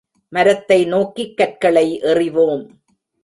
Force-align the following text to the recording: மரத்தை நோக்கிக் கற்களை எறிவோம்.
மரத்தை 0.29 0.85
நோக்கிக் 0.85 1.37
கற்களை 1.37 1.99
எறிவோம். 2.01 2.65